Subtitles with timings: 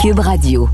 [0.00, 0.66] Cube Radio.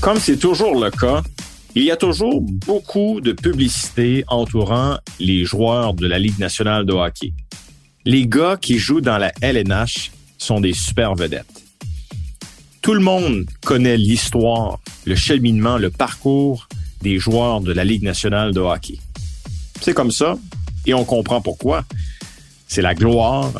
[0.00, 1.22] Comme c'est toujours le cas,
[1.74, 6.92] il y a toujours beaucoup de publicité entourant les joueurs de la Ligue nationale de
[6.92, 7.32] hockey.
[8.04, 11.62] Les gars qui jouent dans la LNH sont des super vedettes.
[12.82, 16.66] Tout le monde connaît l'histoire, le cheminement, le parcours
[17.02, 18.98] des joueurs de la Ligue nationale de hockey.
[19.80, 20.36] C'est comme ça,
[20.86, 21.84] et on comprend pourquoi.
[22.66, 23.52] C'est la gloire,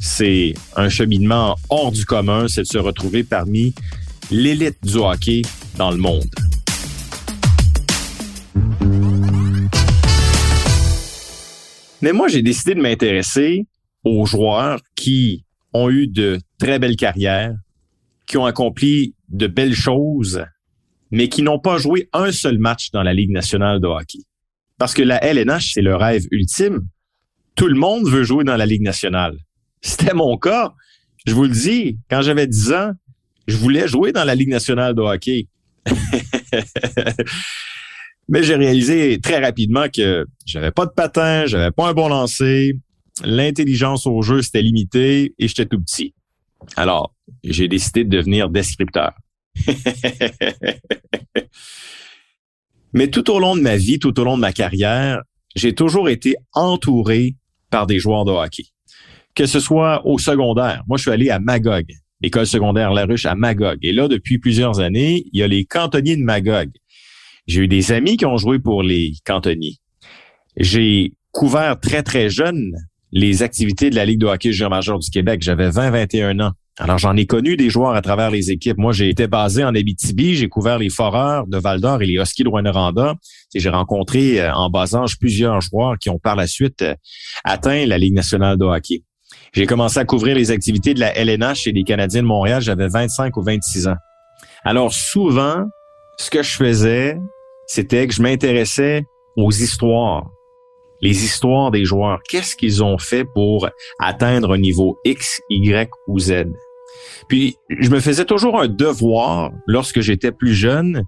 [0.00, 3.74] c'est un cheminement hors du commun, c'est de se retrouver parmi
[4.30, 5.42] l'élite du hockey
[5.76, 6.30] dans le monde.
[12.02, 13.66] Mais moi, j'ai décidé de m'intéresser
[14.04, 17.54] aux joueurs qui ont eu de très belles carrières,
[18.26, 20.44] qui ont accompli de belles choses,
[21.10, 24.20] mais qui n'ont pas joué un seul match dans la Ligue nationale de hockey.
[24.78, 26.86] Parce que la LNH, c'est le rêve ultime.
[27.54, 29.36] Tout le monde veut jouer dans la Ligue nationale.
[29.82, 30.72] C'était mon cas.
[31.26, 32.92] Je vous le dis, quand j'avais 10 ans,
[33.46, 35.48] je voulais jouer dans la Ligue nationale de hockey.
[38.30, 42.78] Mais j'ai réalisé très rapidement que j'avais pas de patin, j'avais pas un bon lancer,
[43.24, 46.14] l'intelligence au jeu c'était limité et j'étais tout petit.
[46.76, 49.12] Alors, j'ai décidé de devenir descripteur.
[52.92, 55.22] Mais tout au long de ma vie, tout au long de ma carrière,
[55.56, 57.34] j'ai toujours été entouré
[57.68, 58.66] par des joueurs de hockey.
[59.34, 60.84] Que ce soit au secondaire.
[60.86, 61.86] Moi, je suis allé à Magog,
[62.20, 63.78] l'école secondaire La Ruche à Magog.
[63.82, 66.70] Et là, depuis plusieurs années, il y a les cantonniers de Magog.
[67.46, 69.76] J'ai eu des amis qui ont joué pour les cantonniers.
[70.56, 72.72] J'ai couvert très, très jeune
[73.12, 75.42] les activités de la Ligue de hockey junior majeur du Québec.
[75.42, 76.52] J'avais 20-21 ans.
[76.78, 78.78] Alors, j'en ai connu des joueurs à travers les équipes.
[78.78, 80.34] Moi, j'ai été basé en Abitibi.
[80.34, 83.14] J'ai couvert les Foreurs de Val-d'Or et les Huskies de Rwanda.
[83.54, 86.94] J'ai rencontré euh, en bas âge plusieurs joueurs qui ont par la suite euh,
[87.44, 89.02] atteint la Ligue nationale de hockey.
[89.52, 92.62] J'ai commencé à couvrir les activités de la LNH et des Canadiens de Montréal.
[92.62, 93.96] J'avais 25 ou 26 ans.
[94.64, 95.64] Alors, souvent,
[96.20, 97.18] ce que je faisais,
[97.66, 100.30] c'était que je m'intéressais aux histoires,
[101.00, 102.20] les histoires des joueurs.
[102.28, 106.44] Qu'est-ce qu'ils ont fait pour atteindre un niveau X, Y ou Z?
[107.26, 111.04] Puis, je me faisais toujours un devoir, lorsque j'étais plus jeune,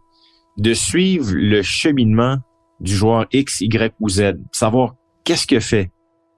[0.57, 2.39] de suivre le cheminement
[2.81, 4.95] du joueur X, Y ou Z, savoir
[5.25, 5.91] qu'est-ce qu'il fait,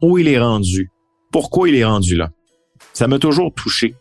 [0.02, 0.90] où il est rendu,
[1.30, 2.30] pourquoi il est rendu là.
[2.92, 3.94] Ça m'a toujours touché.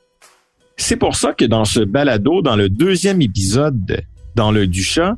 [0.77, 4.03] C'est pour ça que dans ce balado, dans le deuxième épisode,
[4.35, 5.15] dans le Duchat,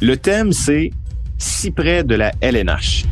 [0.00, 0.90] le thème, c'est
[1.38, 3.04] Si près de la LNH.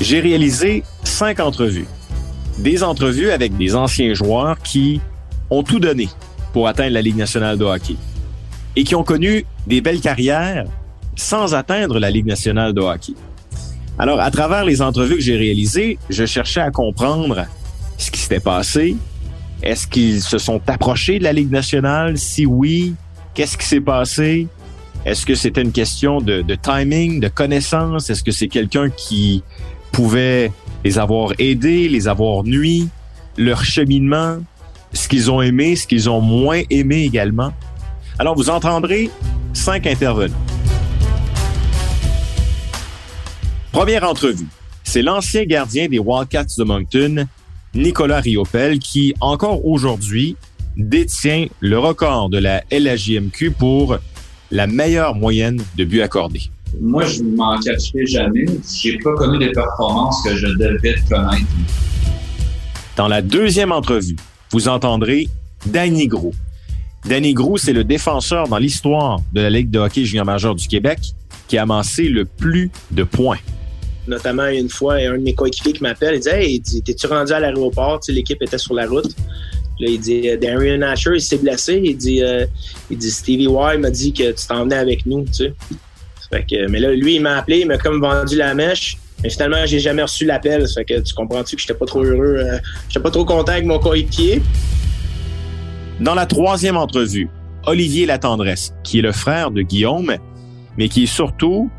[0.00, 1.86] J'ai réalisé cinq entrevues.
[2.58, 5.00] Des entrevues avec des anciens joueurs qui
[5.50, 6.08] ont tout donné
[6.52, 7.96] pour atteindre la Ligue nationale de hockey
[8.74, 10.64] et qui ont connu des belles carrières
[11.16, 13.14] sans atteindre la Ligue nationale de hockey.
[13.98, 17.46] Alors, à travers les entrevues que j'ai réalisées, je cherchais à comprendre
[17.96, 18.96] ce qui s'était passé,
[19.62, 22.16] est-ce qu'ils se sont approchés de la Ligue nationale?
[22.16, 22.94] Si oui,
[23.34, 24.46] qu'est-ce qui s'est passé?
[25.04, 28.10] Est-ce que c'était une question de, timing, de connaissance?
[28.10, 29.42] Est-ce que c'est quelqu'un qui
[29.90, 30.52] pouvait
[30.84, 32.88] les avoir aidés, les avoir nuits,
[33.36, 34.38] leur cheminement,
[34.92, 37.52] ce qu'ils ont aimé, ce qu'ils ont moins aimé également?
[38.18, 39.10] Alors, vous entendrez
[39.52, 40.36] cinq intervenants.
[43.72, 44.48] Première entrevue.
[44.82, 47.26] C'est l'ancien gardien des Wildcats de Moncton,
[47.74, 50.36] Nicolas Riopel, qui encore aujourd'hui
[50.76, 53.98] détient le record de la LHJMQ pour
[54.50, 56.50] la meilleure moyenne de buts accordés.
[56.80, 58.46] Moi, je ne m'en cacherai jamais.
[58.80, 61.46] J'ai pas connu des performances que je devais connaître.
[62.96, 64.16] Dans la deuxième entrevue,
[64.52, 65.28] vous entendrez
[65.66, 66.34] Danny Gros.
[67.04, 70.66] Danny Gros, c'est le défenseur dans l'histoire de la Ligue de hockey junior majeur du
[70.66, 70.98] Québec
[71.46, 73.38] qui a amassé le plus de points
[74.08, 77.40] notamment une fois, un de mes coéquipiers qui m'appelle, il dit Hey, t'es-tu rendu à
[77.40, 78.00] l'aéroport?
[78.08, 79.14] l'équipe était sur la route.
[79.80, 81.80] Là, il dit Darian Asher, il s'est blessé.
[81.84, 82.44] Il dit, euh,
[82.90, 85.24] il dit Stevie Y m'a dit que tu t'en venais avec nous.
[85.24, 85.54] Tu sais.
[86.30, 88.98] Fait que, mais là, lui, il m'a appelé, il m'a comme vendu la mèche.
[89.22, 90.66] Mais finalement, j'ai jamais reçu l'appel.
[90.68, 92.58] Fait que tu comprends-tu que j'étais pas trop heureux, euh,
[92.88, 94.42] j'étais pas trop content avec mon coéquipier?
[96.00, 97.28] Dans la troisième entrevue,
[97.66, 100.16] Olivier Latendresse, qui est le frère de Guillaume,
[100.76, 101.70] mais qui est surtout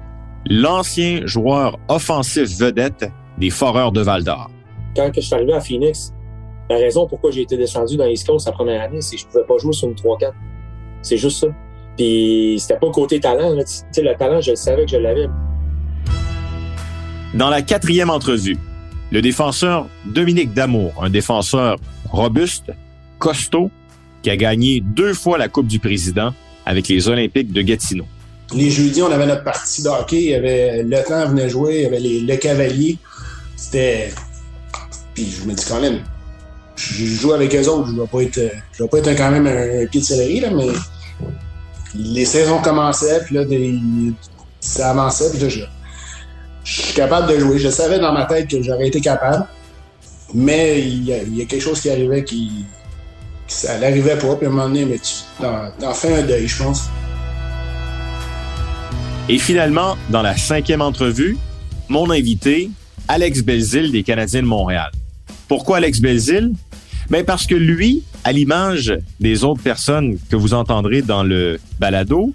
[0.46, 3.06] l'ancien joueur offensif vedette
[3.38, 4.50] des Foreurs de Val d'Or.
[4.96, 6.14] Quand je suis arrivé à Phoenix,
[6.70, 9.28] la raison pourquoi j'ai été descendu dans East Coast la première année, c'est que je
[9.28, 10.32] pouvais pas jouer sur une 3-4.
[11.02, 11.48] C'est juste ça.
[11.98, 13.56] Puis c'était pas côté talent.
[13.58, 15.28] Tu sais, le talent, je savais que je l'avais.
[17.34, 18.58] Dans la quatrième entrevue,
[19.12, 21.78] le défenseur Dominique Damour, un défenseur
[22.10, 22.72] robuste,
[23.18, 23.72] costaud,
[24.22, 26.34] qui a gagné deux fois la Coupe du Président
[26.66, 28.06] avec les Olympiques de Gatineau.
[28.54, 30.18] Les jeudis, on avait notre partie de hockey.
[30.18, 32.98] Il y avait le temps venait jouer, il y avait les, le cavalier.
[33.56, 34.12] C'était.
[35.14, 36.02] Puis je me dis quand même,
[36.76, 37.90] je joue avec eux autres.
[37.90, 40.68] Je vais pas être, pas être quand même un, pied de céleri, là, mais
[41.96, 43.44] les saisons commençaient, puis là,
[44.60, 45.62] ça avançait, puis là, je,
[46.64, 47.60] suis capable de jouer.
[47.60, 49.46] Je savais dans ma tête que j'aurais été capable,
[50.34, 52.66] mais il y, a, quelque chose qui arrivait qui,
[53.48, 54.36] ça n'arrivait pas.
[54.36, 55.14] Puis à un moment donné, mais tu
[55.94, 56.90] fais un deuil, je pense.
[59.32, 61.38] Et finalement, dans la cinquième entrevue,
[61.88, 62.72] mon invité,
[63.08, 64.90] Alex Belzil des Canadiens de Montréal.
[65.48, 66.54] Pourquoi Alex Belzil?
[67.12, 72.34] Ben parce que lui, à l'image des autres personnes que vous entendrez dans le balado,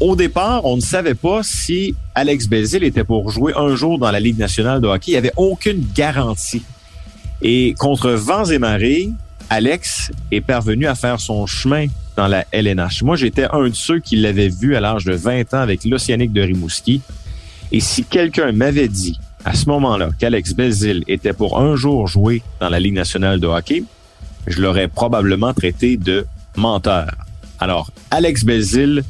[0.00, 4.10] au départ, on ne savait pas si Alex Belzil était pour jouer un jour dans
[4.10, 5.12] la Ligue nationale de hockey.
[5.12, 6.62] Il n'y avait aucune garantie.
[7.40, 9.10] Et contre vents et marées,
[9.48, 13.02] Alex est parvenu à faire son chemin dans la LNH.
[13.02, 16.32] Moi, j'étais un de ceux qui l'avaient vu à l'âge de 20 ans avec l'Océanique
[16.32, 17.00] de Rimouski.
[17.72, 22.42] Et si quelqu'un m'avait dit à ce moment-là qu'Alex Belzil était pour un jour jouer
[22.60, 23.84] dans la Ligue nationale de hockey,
[24.46, 26.26] je l'aurais probablement traité de
[26.56, 27.12] menteur.
[27.58, 29.02] Alors, Alex Belzil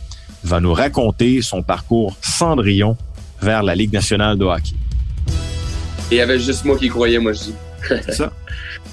[0.44, 2.96] va nous raconter son parcours Cendrillon
[3.40, 4.74] vers la Ligue nationale de hockey.
[6.10, 7.54] Il y avait juste moi qui croyais, moi je dis.
[7.88, 8.32] C'est ça?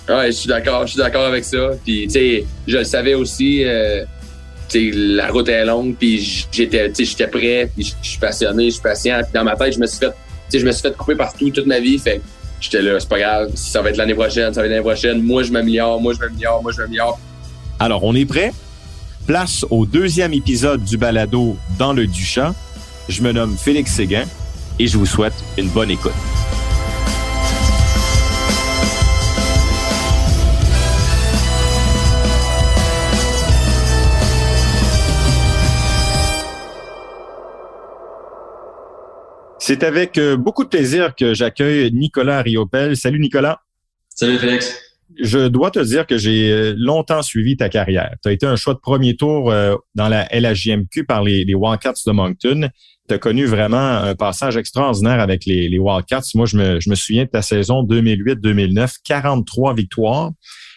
[0.10, 1.69] Ouais, je suis d'accord, je suis d'accord avec ça.
[1.86, 3.63] Puis, tu sais, je le savais aussi.
[3.63, 4.04] Euh,
[4.68, 6.19] tu sais, la route est longue, puis
[6.51, 9.21] j'étais, tu sais, j'étais prêt, puis je suis passionné, je suis patient.
[9.24, 10.13] Puis dans ma tête, je me suis fait, tu
[10.50, 11.98] sais, je me suis fait couper partout toute ma vie.
[11.98, 12.19] Fait
[12.60, 13.51] j'étais là, c'est pas grave.
[13.56, 15.21] Ça va être l'année prochaine, ça va être l'année prochaine.
[15.21, 17.19] Moi, je m'améliore, moi, je m'améliore, moi, je m'améliore.
[17.80, 18.51] Alors, on est prêt?
[19.25, 22.54] Place au deuxième épisode du balado Dans le Duchamp.
[23.07, 24.25] Je me nomme Félix Séguin
[24.80, 26.12] et je vous souhaite une bonne écoute.
[39.65, 42.98] C'est avec euh, beaucoup de plaisir que j'accueille Nicolas Riopel.
[42.98, 43.62] Salut Nicolas.
[44.10, 44.77] Salut Félix.
[45.18, 48.13] Je dois te dire que j'ai euh, longtemps suivi ta carrière.
[48.21, 51.94] Tu as été un choix de premier tour euh, dans la LHJMQ par les, Wildcats
[52.06, 52.68] de Moncton.
[53.07, 56.24] Tu as connu vraiment un passage extraordinaire avec les, les Wildcats.
[56.36, 60.31] Moi, je me, je me souviens de ta saison 2008-2009, 43 victoires.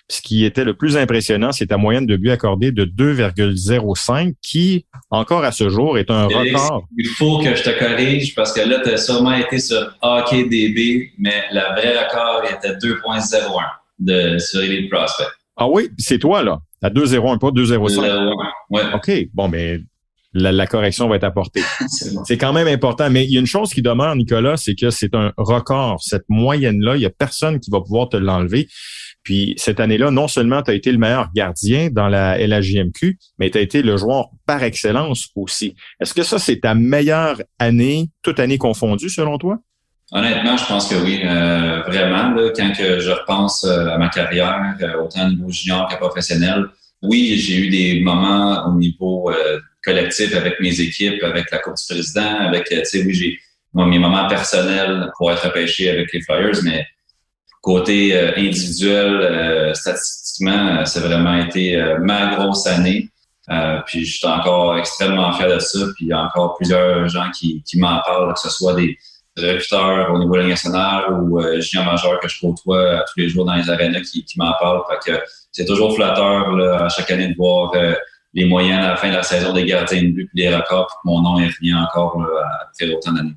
[0.09, 4.87] Ce qui était le plus impressionnant, c'est ta moyenne de buts accordés de 2,05, qui,
[5.11, 6.87] encore à ce jour, est un record.
[6.97, 11.11] Il faut que je te corrige parce que là, tu as sûrement été sur HockeyDB,
[11.19, 13.49] mais le vrai record était 2,01
[13.99, 15.25] de, sur Elite Prospect.
[15.57, 16.61] Ah oui, c'est toi, là.
[16.83, 18.33] À 2,01, pas 2,05.
[18.71, 18.83] Ouais.
[18.95, 19.29] OK.
[19.35, 19.81] Bon, mais
[20.35, 21.63] la, correction va être apportée.
[22.25, 23.11] c'est quand même important.
[23.11, 26.03] Mais il y a une chose qui demeure, Nicolas, c'est que c'est un record.
[26.03, 28.69] Cette moyenne-là, il y a personne qui va pouvoir te l'enlever.
[29.27, 33.51] Puis cette année-là, non seulement tu as été le meilleur gardien dans la LHJMQ, mais
[33.51, 35.75] tu as été le joueur par excellence aussi.
[35.99, 39.59] Est-ce que ça, c'est ta meilleure année, toute année confondue, selon toi?
[40.13, 42.37] Honnêtement, je pense que oui, euh, vraiment.
[42.37, 45.97] Là, quand que je repense euh, à ma carrière, euh, autant au niveau junior qu'à
[45.97, 46.67] professionnel,
[47.03, 49.33] oui, j'ai eu des moments au niveau
[49.85, 53.41] collectif avec mes équipes, avec la Coupe du Président, avec, tu sais, oui, j'ai
[53.75, 56.87] mes moments personnels pour être repêché avec les Flyers, mais
[57.67, 63.09] Côté euh, individuel, euh, statistiquement, ça a vraiment été euh, ma grosse année.
[63.89, 65.81] puis je suis encore extrêmement fier de ça.
[65.97, 68.97] Puis il y a encore plusieurs gens qui, m'en parlent, que ce soit des
[69.37, 73.55] recruteurs au niveau nationale ou euh, junior majeur que je côtoie tous les jours dans
[73.55, 74.83] les arénas qui, m'en parlent.
[74.89, 75.19] Fait que
[75.51, 77.73] c'est toujours flatteur à chaque année de voir
[78.33, 80.87] les moyennes à la fin de la saison des gardiens de but puis les records,
[80.87, 82.29] puis que mon nom est revenu encore là,
[82.63, 83.35] après autant d'années.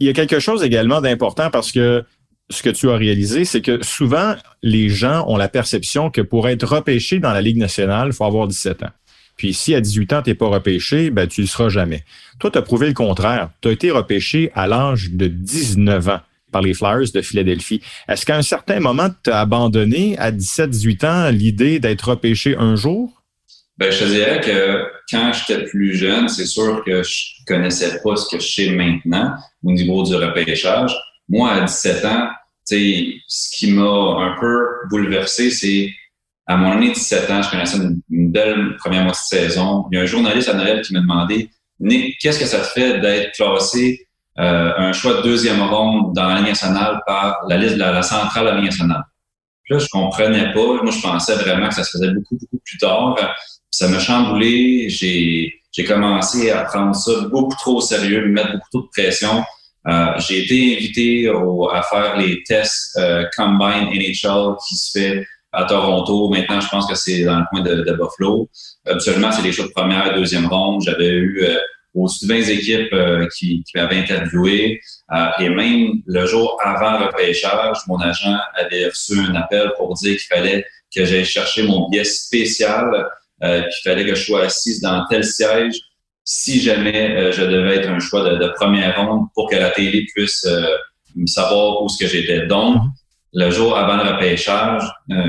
[0.00, 2.04] Il y a quelque chose également d'important parce que
[2.50, 6.48] ce que tu as réalisé, c'est que souvent, les gens ont la perception que pour
[6.48, 8.90] être repêché dans la Ligue nationale, il faut avoir 17 ans.
[9.36, 12.04] Puis si à 18 ans, tu n'es pas repêché, ben, tu ne le seras jamais.
[12.38, 13.50] Toi, tu as prouvé le contraire.
[13.62, 16.20] Tu as été repêché à l'âge de 19 ans
[16.52, 17.80] par les Flyers de Philadelphie.
[18.08, 22.76] Est-ce qu'à un certain moment, tu as abandonné à 17-18 ans l'idée d'être repêché un
[22.76, 23.22] jour?
[23.78, 28.16] Ben, je te dirais que quand j'étais plus jeune, c'est sûr que je connaissais pas
[28.16, 29.32] ce que je sais maintenant
[29.64, 30.94] au niveau du repêchage.
[31.30, 32.28] Moi, à 17 ans,
[32.76, 35.90] ce qui m'a un peu bouleversé, c'est
[36.46, 39.86] à mon année de 17 ans, je connaissais une, belle première moitié de saison.
[39.90, 42.66] Il y a un journaliste à Noël qui m'a demandé Nick, qu'est-ce que ça te
[42.66, 44.06] fait d'être classé
[44.38, 48.02] euh, un choix de deuxième ronde dans la Ligue nationale par la liste de la,
[48.02, 49.02] centrale de la Ligue nationale?
[49.64, 50.82] Puis là, je comprenais pas.
[50.82, 53.16] Moi, je pensais vraiment que ça se faisait beaucoup, beaucoup plus tard.
[53.70, 54.88] Ça m'a chamboulé.
[54.88, 58.88] J'ai j'ai commencé à prendre ça beaucoup trop au sérieux, me mettre beaucoup trop de
[58.88, 59.44] pression.
[59.88, 61.28] Euh, j'ai été invité
[61.72, 66.28] à faire les tests euh, Combine NHL qui se fait à Toronto.
[66.28, 68.48] Maintenant, je pense que c'est dans le coin de, de Buffalo.
[68.86, 70.82] Absolument, c'est les choses de première et deuxième ronde.
[70.84, 71.58] J'avais eu euh,
[71.94, 74.80] au-dessus de 20 équipes euh, qui, qui m'avaient interviewé.
[75.12, 79.94] Euh, et même le jour avant le repêchage, mon agent avait reçu un appel pour
[79.94, 83.06] dire qu'il fallait que j'aille chercher mon billet spécial,
[83.40, 85.78] qu'il fallait que je sois assise dans tel siège
[86.32, 90.06] si jamais je devais être un choix de, de, première ronde pour que la télé
[90.14, 90.46] puisse
[91.16, 92.46] me savoir où ce que j'étais.
[92.46, 92.90] Donc, mm-hmm.
[93.34, 94.84] le jour avant le repêchage,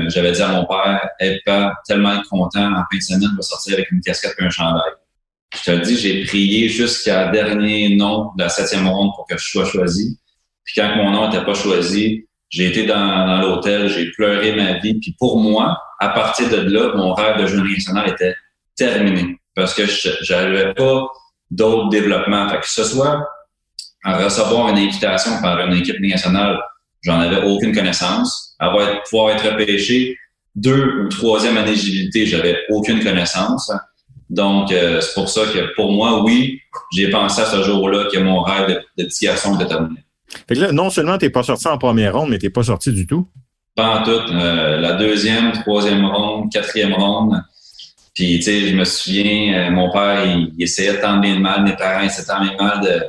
[0.06, 3.42] j'avais dit à mon père, être pas tellement content en fin de semaine, je vais
[3.42, 4.92] sortir avec une casquette et un chandail.
[5.56, 9.36] Je te le dis, j'ai prié jusqu'à dernier nom de la septième ronde pour que
[9.36, 10.16] je sois choisi.
[10.62, 14.78] Puis quand mon nom n'était pas choisi, j'ai été dans, dans l'hôtel, j'ai pleuré ma
[14.78, 15.00] vie.
[15.00, 18.36] Puis pour moi, à partir de là, mon rêve de jeune national était
[18.76, 19.40] terminé.
[19.54, 21.06] Parce que je n'avais pas
[21.50, 22.48] d'autres développements.
[22.48, 23.26] Fait que ce soit
[24.04, 26.58] à recevoir une invitation par une équipe nationale,
[27.02, 28.54] j'en avais aucune connaissance.
[28.58, 30.16] Avoir, pouvoir être repêché
[30.54, 33.70] deux ou troisième année j'avais aucune connaissance.
[34.30, 36.60] Donc, euh, c'est pour ça que pour moi, oui,
[36.92, 40.00] j'ai pensé à ce jour-là que mon rêve de, de petit garçon était terminé.
[40.48, 42.50] Fait que là, non seulement tu n'es pas sorti en première ronde, mais tu n'es
[42.50, 43.28] pas sorti du tout.
[43.74, 44.10] Pas en tout.
[44.10, 47.42] Euh, la deuxième, troisième ronde, quatrième ronde.
[48.14, 51.64] Puis, tu sais, je me souviens, euh, mon père, il, essayait tant bien de mal,
[51.64, 53.02] mes parents essayaient tant bien mal de,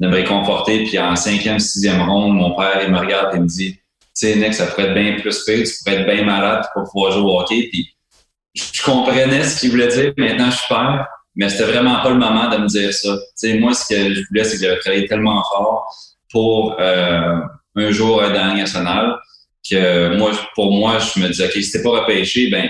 [0.00, 0.84] de, me réconforter.
[0.84, 3.80] Puis, en cinquième, sixième ronde, mon père, il me regarde et me dit, tu
[4.12, 7.12] sais, Nick, ça pourrait être bien plus pire, tu pourrais être bien malade pour pouvoir
[7.12, 7.68] jouer au hockey.
[7.70, 7.94] Puis,
[8.54, 10.12] je comprenais ce qu'il voulait dire.
[10.16, 13.16] Maintenant, je suis père, mais c'était vraiment pas le moment de me dire ça.
[13.36, 15.94] sais, moi, ce que je voulais, c'est que j'avais travaillé tellement fort
[16.30, 17.40] pour euh,
[17.76, 19.16] un jour être dans la nationale
[19.68, 22.68] que moi, pour moi, je me disais, OK, si t'es pas repêché, ben,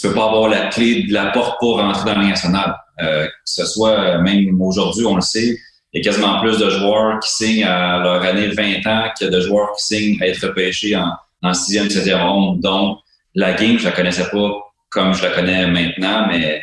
[0.00, 2.76] tu peux pas avoir la clé de la porte pour rentrer dans la nationale.
[3.02, 5.56] Euh, que ce soit, même aujourd'hui, on le sait,
[5.92, 9.26] il y a quasiment plus de joueurs qui signent à leur année 20 ans que
[9.26, 11.10] de joueurs qui signent à être repêchés en,
[11.42, 12.60] en sixième, septième ronde.
[12.60, 12.98] Donc,
[13.34, 14.52] la game, je la connaissais pas
[14.96, 16.60] comme je la connais maintenant, mais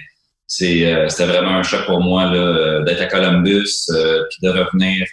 [0.48, 4.50] c'est, euh, c'était vraiment un choc pour moi là, d'être à Columbus, euh, puis de
[4.50, 5.06] revenir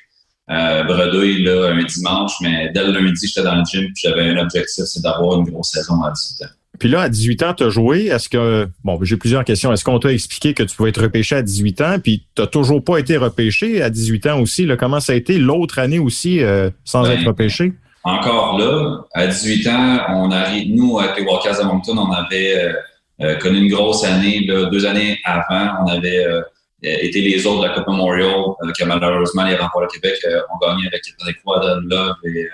[0.51, 2.33] euh, bredouille là, un dimanche.
[2.41, 5.51] Mais dès le lundi, j'étais dans le gym, puis j'avais un objectif, c'est d'avoir une
[5.51, 6.51] grosse saison à 18 ans.
[6.81, 8.07] Puis là, à 18 ans, tu as joué.
[8.07, 9.73] Est-ce que, bon, j'ai plusieurs questions.
[9.73, 11.97] Est-ce qu'on t'a expliqué que tu pouvais être repêché à 18 ans?
[12.03, 14.67] Puis tu toujours pas été repêché à 18 ans aussi.
[14.67, 14.77] Là.
[14.77, 16.41] Comment ça a été l'autre année aussi
[16.85, 17.75] sans ben, être repêché?
[18.03, 22.73] Encore là, à 18 ans, on arrive, nous, avec les Walkers de Moncton, on avait
[23.21, 24.47] euh, connu une grosse année.
[24.47, 26.41] deux années avant, on avait euh,
[26.81, 30.67] été les autres de la Coupe Memorial, euh, que malheureusement les remparts de Québec ont
[30.67, 32.49] gagné avec Patrick Love et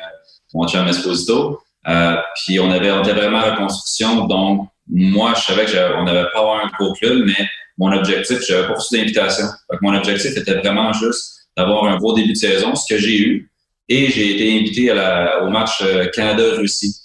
[0.55, 1.61] mon chum Esposito.
[2.35, 4.27] Puis on avait, on vraiment en reconstruction.
[4.27, 7.47] Donc, moi, je savais qu'on n'avait pas un gros club, mais
[7.79, 9.47] mon objectif, j'avais pas reçu d'invitation.
[9.83, 13.51] Mon objectif était vraiment juste d'avoir un gros début de saison, ce que j'ai eu.
[13.89, 16.97] Et j'ai été invité à la, au match Canada-Russie.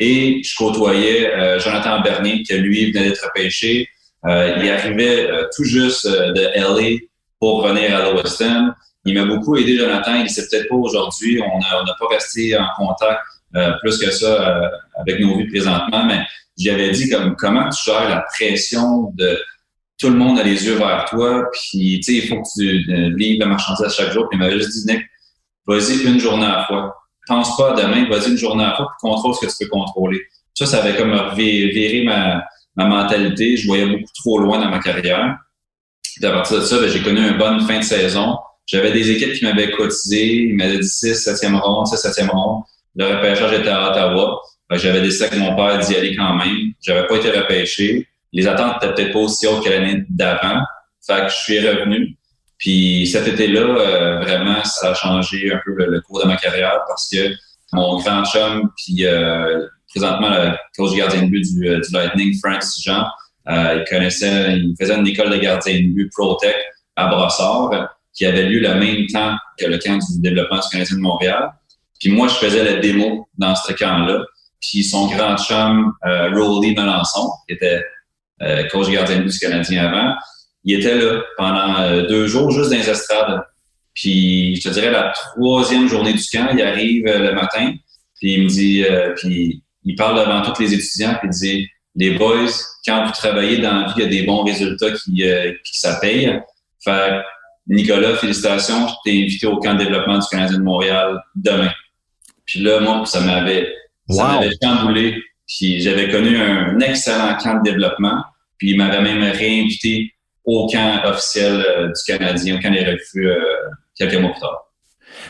[0.00, 3.86] Et je côtoyais euh, Jonathan Bernier, qui lui venait d'être repêché.
[4.26, 6.98] Euh, il arrivait euh, tout juste de LA
[7.38, 8.72] pour venir à Lewiston.
[9.04, 10.14] Il m'a beaucoup aidé, Jonathan.
[10.16, 11.40] Il ne sait peut-être pas aujourd'hui.
[11.42, 13.20] On n'a pas resté en contact
[13.80, 16.20] plus que ça avec nos vies présentement, mais
[16.58, 19.38] j'avais dit comme comment tu gères la pression de
[19.98, 23.16] tout le monde a les yeux vers toi, puis tu sais, il faut que tu
[23.16, 24.28] livres la marchandise chaque jour.
[24.30, 25.02] Puis il m'avait juste dit, Nick,
[25.66, 26.94] vas-y une journée à la fois
[27.30, 30.20] pense pas demain, vas-y une journée à fois, puis contrôle ce que tu peux contrôler.
[30.54, 32.42] Ça, ça avait comme viré ma,
[32.76, 33.56] ma mentalité.
[33.56, 35.36] Je voyais beaucoup trop loin dans ma carrière.
[36.02, 38.36] Puis à partir de ça, ben, j'ai connu une bonne fin de saison.
[38.66, 40.42] J'avais des équipes qui m'avaient cotisé.
[40.48, 42.64] Ils m'avaient dit 6, 7e ronde, 6, 7e ronde.
[42.96, 44.40] Le repêchage était à Ottawa.
[44.68, 46.72] Ben, j'avais décidé avec mon père d'y aller quand même.
[46.80, 48.06] J'avais pas été repêché.
[48.32, 50.62] Les attentes étaient peut-être pas aussi hautes que l'année d'avant.
[51.06, 52.16] Fait que je suis revenu.
[52.60, 56.78] Puis cet été-là, euh, vraiment, ça a changé un peu le, cours de ma carrière
[56.86, 57.32] parce que
[57.72, 62.38] mon grand chum, puis euh, présentement le coach gardien de but du, euh, du Lightning,
[62.38, 63.06] Frank Jean,
[63.48, 66.54] il connaissait, il faisait une école de gardien de but ProTech
[66.96, 70.96] à Brossard, qui avait lieu le même temps que le camp du développement du Canadien
[70.96, 71.50] de Montréal.
[72.00, 74.24] Puis moi, je faisais la démo dans ce camp-là.
[74.60, 77.82] Puis son grand chum, euh, Rolly Melançon, qui était
[78.72, 80.14] coach gardien de but du Canadien avant,
[80.64, 83.42] il était là pendant euh, deux jours juste dans les estrades.
[83.94, 87.74] Puis je te dirais la troisième journée du camp, il arrive euh, le matin,
[88.20, 91.68] puis il me dit, euh, puis il parle devant tous les étudiants, puis il dit,
[91.96, 92.46] les boys,
[92.86, 95.78] quand vous travaillez dans la vie, il y a des bons résultats qui, euh, qui
[95.78, 96.40] ça paye.
[96.82, 97.20] Fait
[97.66, 101.70] Nicolas, félicitations, je t'ai invité au camp de développement du Canadien de Montréal demain.
[102.50, 103.72] Puis là, moi, ça m'avait,
[104.08, 105.22] m'avait chamboulé.
[105.46, 108.24] Puis j'avais connu un excellent camp de développement.
[108.58, 110.12] Puis il m'avait même réinvité
[110.44, 113.38] au camp officiel euh, du Canadien, au camp des recrues euh,
[113.96, 114.64] quelques mois plus tard.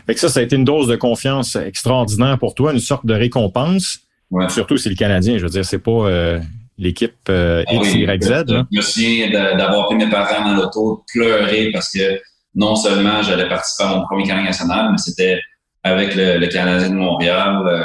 [0.07, 3.05] Fait que ça, ça a été une dose de confiance extraordinaire pour toi, une sorte
[3.05, 3.99] de récompense.
[4.31, 4.49] Ouais.
[4.49, 6.41] Surtout si le Canadien, je veux dire, c'est pas euh,
[6.79, 8.45] l'équipe euh, Ah X, oui, Y, Z.
[8.49, 12.19] Je me souviens d'avoir pris mes parents dans l'auto, pleurer parce que
[12.55, 15.39] non seulement j'allais participer à mon premier Canadien national, mais c'était
[15.83, 17.85] avec le, Canadien de Montréal, euh,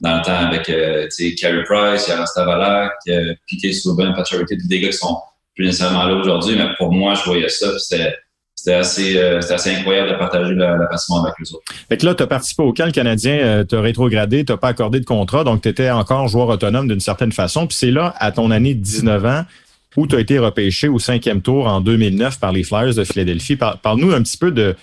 [0.00, 1.08] dans le temps avec euh,
[1.40, 5.18] Carey Price, Yaroslav Stavalak, euh, Piquet Souban, tous des gars qui sont
[5.54, 8.14] plus nécessairement là aujourd'hui, mais pour moi, je voyais ça, c'était
[8.58, 11.62] c'était assez, euh, assez incroyable de partager la, passion avec les autres.
[11.88, 14.68] Fait que là, tu as participé au camp, le Canadien euh, t'a rétrogradé, t'as pas
[14.68, 17.68] accordé de contrat, donc tu étais encore joueur autonome d'une certaine façon.
[17.68, 19.44] Puis c'est là, à ton année de 19 ans,
[19.96, 23.54] où tu as été repêché au cinquième tour en 2009 par les Flyers de Philadelphie.
[23.54, 24.74] Par- Parle-nous un petit peu de,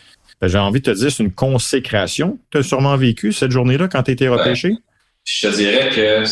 [0.42, 2.39] j'ai envie de te dire, c'est une consécration.
[2.51, 4.70] Tu as sûrement vécu cette journée-là quand tu été repêché?
[5.24, 6.24] Puis je te dirais que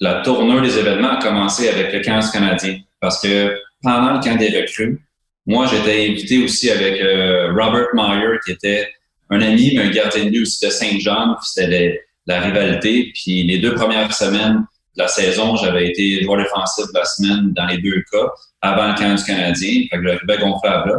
[0.00, 2.78] la tournure des événements a commencé avec le camp du canadien.
[3.00, 5.00] Parce que pendant le camp des recrues,
[5.46, 8.88] moi, j'étais invité aussi avec euh, Robert Meyer, qui était
[9.30, 11.34] un ami, mais un gardien de but aussi de Saint-Jean.
[11.40, 13.12] Puis C'était la rivalité.
[13.14, 14.64] Puis les deux premières semaines
[14.96, 18.26] de la saison, j'avais été joueur défensif de la semaine dans les deux cas,
[18.60, 19.84] avant le camp du Canadien.
[19.90, 20.98] Fait que j'arrivais gonflable là.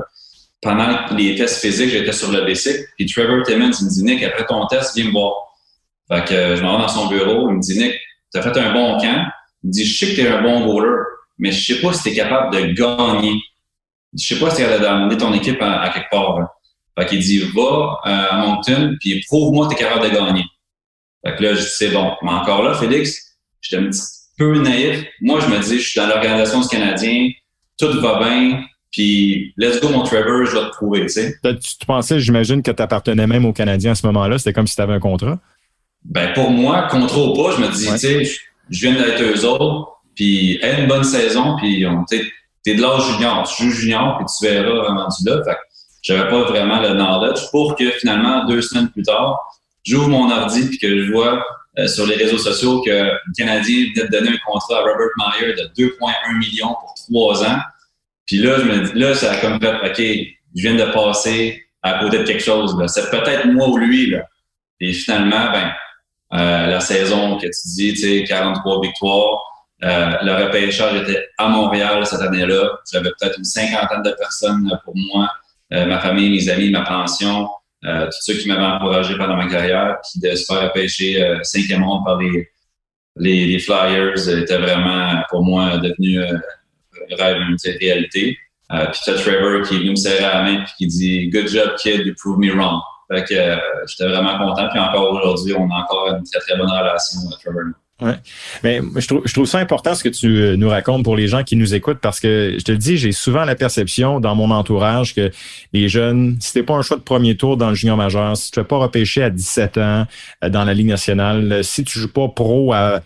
[0.63, 2.85] Pendant les tests physiques, j'étais sur le bicycle.
[2.97, 5.33] Puis Trevor Timmons il me dit, Nick, après ton test, viens me voir.
[6.07, 7.95] Fait que je m'en vais dans son bureau, il me dit Nick,
[8.31, 9.25] t'as fait un bon camp.
[9.63, 11.01] Il me dit Je sais que t'es un bon goaler,
[11.37, 13.39] mais je sais pas si t'es capable de gagner.
[14.17, 16.39] Je sais pas si t'es capable d'amener ton équipe à, quelque part.
[16.39, 16.51] là.
[16.97, 20.43] Fait qu'il dit Va euh, à Moncton, puis prouve-moi que t'es capable de gagner.
[21.25, 22.13] Fait que là, je dis c'est bon.
[22.21, 24.01] Mais encore là, Félix, j'étais un petit
[24.37, 25.05] peu naïf.
[25.21, 27.29] Moi, je me dis, je suis dans l'organisation du Canadien,
[27.77, 28.63] tout va bien,
[28.93, 31.35] puis let's go mon Trevor, je vais te prouver, tu sais.
[31.43, 34.37] Tu, pensais, j'imagine, que tu appartenais même au Canadien à ce moment-là?
[34.37, 35.39] C'était comme si tu avais un contrat?
[36.05, 37.93] Ben pour moi, contrat ou pas, je me dis, Ouais.
[37.93, 38.23] tu sais,
[38.69, 42.31] je- viens d'être eux autres, puis aie une bonne saison, puis tu
[42.63, 45.41] t'es de l'âge junior, tu joues junior, puis tu verras rendu là.
[45.43, 45.57] Fait que
[46.01, 49.37] j'avais pas vraiment le knowledge pour que finalement, deux semaines plus tard,
[49.83, 51.43] j'ouvre mon ordi puis que je vois
[51.79, 55.09] euh, sur les réseaux sociaux que le Canadien venait de donner un contrat à Robert
[55.17, 57.57] Meyer de 2,1 millions pour trois ans.
[58.25, 59.97] Puis là, je me dis, là, ça a comme fait, OK,
[60.55, 62.77] je viens de passer à côté de quelque chose.
[62.79, 62.87] là.
[62.87, 64.09] C'est peut-être moi ou lui.
[64.09, 64.23] Là.
[64.79, 65.71] Et finalement, ben,
[66.33, 69.39] euh, la saison que tu dis, tu sais, 43 victoires.
[69.83, 72.69] Euh, le repêchage était à Montréal cette année-là.
[72.91, 75.29] J'avais peut-être une cinquantaine de personnes pour moi,
[75.73, 77.49] euh, ma famille, mes amis, ma pension,
[77.85, 81.39] euh, tous ceux qui m'avaient encouragé pendant ma carrière, puis de se faire repêcher euh,
[81.43, 82.49] cinquième ronde par les,
[83.17, 86.37] les, les Flyers était vraiment pour moi devenu euh,
[87.11, 88.37] rêve, une réalité.
[88.71, 91.49] Euh, puis t'as Trevor qui est venu me serrer la main puis qui dit Good
[91.49, 92.79] job, kid, you proved me wrong.
[93.11, 94.67] Fait que euh, j'étais vraiment content.
[94.69, 97.73] Puis encore aujourd'hui, on a encore une très très bonne relation avec Trevor.
[98.63, 101.27] Mais je trouve, je trouve ça important ce que tu euh, nous racontes pour les
[101.27, 104.35] gens qui nous écoutent parce que je te le dis, j'ai souvent la perception dans
[104.35, 105.31] mon entourage que
[105.73, 108.51] les jeunes, si t'es pas un choix de premier tour dans le junior majeur, si
[108.51, 110.05] tu ne fais pas repêcher à 17 ans
[110.43, 113.01] euh, dans la Ligue nationale, si tu joues pas pro à,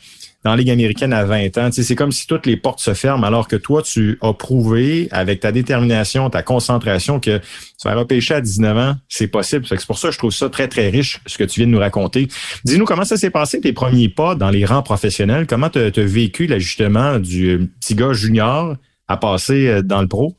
[0.47, 3.25] dans la Ligue américaine à 20 ans, c'est comme si toutes les portes se ferment
[3.25, 8.35] alors que toi, tu as prouvé avec ta détermination, ta concentration que tu vas repêcher
[8.35, 9.65] à 19 ans, c'est possible.
[9.67, 11.73] C'est pour ça que je trouve ça très, très riche, ce que tu viens de
[11.73, 12.29] nous raconter.
[12.63, 15.47] Dis-nous comment ça s'est passé, tes premiers pas dans les rangs professionnels.
[15.47, 18.77] Comment tu as vécu l'ajustement du euh, petit gars junior
[19.09, 20.37] à passer euh, dans le pro?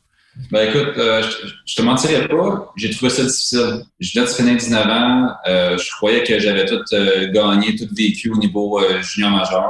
[0.51, 1.21] Ben écoute, euh,
[1.65, 3.83] je, te mentirais pas, j'ai trouvé ça difficile.
[3.99, 7.87] Je venais de finir 19 ans, euh, je croyais que j'avais tout euh, gagné, tout
[7.95, 9.69] vécu au niveau euh, junior majeur.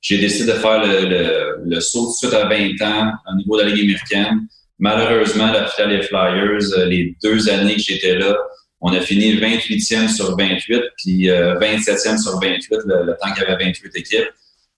[0.00, 3.36] J'ai décidé de faire le, le, le saut tout de suite à 20 ans au
[3.36, 4.46] niveau de la Ligue américaine.
[4.78, 8.36] Malheureusement, la finale des Flyers, euh, les deux années que j'étais là,
[8.80, 13.42] on a fini 28e sur 28, puis euh, 27e sur 28, le, le temps qu'il
[13.42, 14.28] y avait 28 équipes.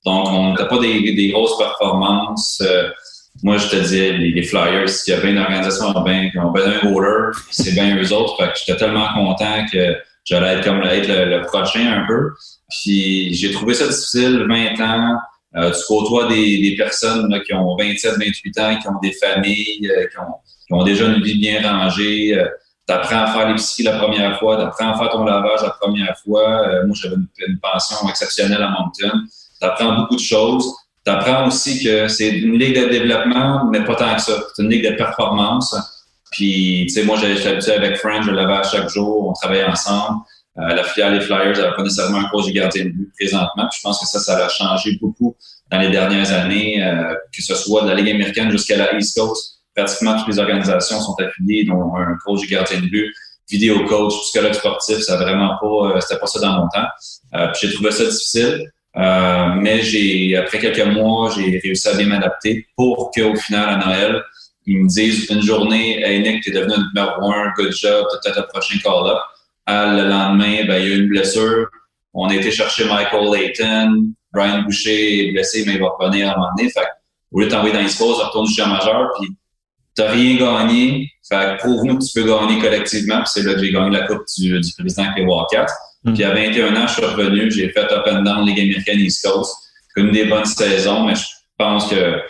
[0.06, 2.62] Donc, on n'était pas des, des grosses performances.
[3.42, 6.64] Moi, je te dis, les, Flyers, s'il y a bien une organisation bien, ont bien
[6.66, 8.36] un goaler, c'est bien eux autres.
[8.36, 12.32] Fait que j'étais tellement content que j'allais être comme être le, le prochain un peu.
[12.68, 15.18] Puis j'ai trouvé ça difficile, 20 ans.
[15.56, 19.12] Euh, tu côtoies des, des personnes là, qui ont 27, 28 ans, qui ont des
[19.12, 20.34] familles, euh, qui, ont,
[20.66, 22.38] qui ont déjà une vie bien rangée.
[22.38, 22.46] Euh,
[22.86, 25.70] tu apprends à faire l'épicerie la première fois, tu apprends à faire ton lavage la
[25.70, 26.68] première fois.
[26.68, 29.10] Euh, moi, j'avais une, une pension exceptionnelle à Moncton.
[29.60, 30.72] Tu apprends beaucoup de choses.
[31.04, 34.42] Tu apprends aussi que c'est une ligue de développement, mais pas tant que ça.
[34.54, 35.74] C'est une ligue de performance.
[36.30, 39.64] Puis, tu sais, moi, j'étais habitué avec Frank, je l'avais à chaque jour, on travaillait
[39.64, 40.20] ensemble.
[40.58, 43.66] Euh, la filiale des Flyers n'avait pas nécessairement un coach de gardien de but présentement.
[43.70, 45.34] Puis je pense que ça, ça a changé beaucoup
[45.70, 49.16] dans les dernières années, euh, que ce soit de la Ligue américaine jusqu'à la East
[49.16, 49.60] Coast.
[49.74, 53.14] Pratiquement toutes les organisations sont affiliées, dont un coach de gardien de but,
[53.48, 56.86] vidéo coach, psychologue sportif, ça vraiment pas, euh, c'était pas ça dans mon temps.
[57.34, 58.70] Euh, puis j'ai trouvé ça difficile.
[58.96, 63.86] Euh, mais j'ai, après quelques mois, j'ai réussi à bien m'adapter pour qu'au final, à
[63.86, 64.22] Noël,
[64.66, 68.18] ils me disent une journée, hey Nick, t'es devenu un numéro un, good job, t'as
[68.30, 69.18] peut-être le prochain call-up.
[69.68, 71.68] Le lendemain, ben, il y a eu une blessure.
[72.12, 74.12] On a été chercher Michael Layton.
[74.32, 76.70] Brian Boucher est blessé, mais il va revenir à un moment donné.
[76.70, 76.80] Fait
[77.30, 79.30] au lieu de t'envoyer dans les sports, retourne du jeu majeur, puis
[79.94, 81.10] t'as rien gagné.
[81.28, 83.18] Fait prouve-nous que tu peux gagner collectivement.
[83.18, 85.72] Puis c'est là que j'ai gagné la coupe du, du président avec les Wildcats.
[86.04, 86.14] Mm.
[86.14, 89.24] Puis à 21 ans, je suis revenu, j'ai fait up and down Ligue américaine East
[89.24, 89.54] Coast.
[89.96, 91.24] Une des bonnes saisons, mais je
[91.58, 92.20] pense que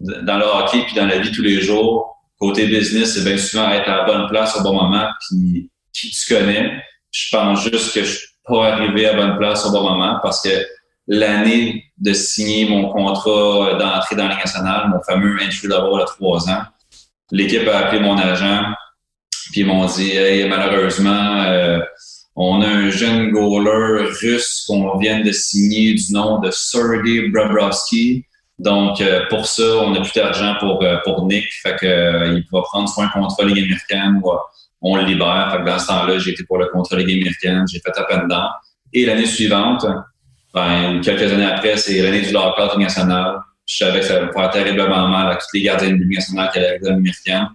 [0.00, 3.70] dans le hockey puis dans la vie tous les jours, côté business, c'est bien souvent
[3.70, 6.82] être à la bonne place au bon moment puis qui tu connais.
[7.10, 10.18] Je pense juste que je suis pas arrivé à la bonne place au bon moment
[10.22, 10.50] parce que
[11.08, 16.48] l'année de signer mon contrat d'entrée dans la nationale, mon fameux entry level à trois
[16.48, 16.62] ans,
[17.32, 18.64] l'équipe a appelé mon agent
[19.50, 21.80] puis ils m'ont dit hey, malheureusement euh,
[22.40, 28.24] on a un jeune goaler russe qu'on vient de signer du nom de Sergei Bobrovsky.
[28.60, 31.46] Donc, euh, pour ça, on n'a plus d'argent pour, euh, pour Nick.
[31.64, 34.30] Fait que, euh, il va prendre soit un contrat Ligue américaine ou
[34.80, 35.50] on le libère.
[35.50, 37.64] Fait que dans ce temps-là, j'ai été pour le contrat Ligue américaine.
[37.68, 38.48] J'ai fait à peine dedans.
[38.92, 39.84] Et l'année suivante,
[40.54, 43.40] ben, quelques années après, c'est l'année du lockout national.
[43.66, 46.50] Je savais que ça allait faire terriblement mal à tous les gardiens de Ligue nationale
[46.52, 47.48] qui allaient à américaine.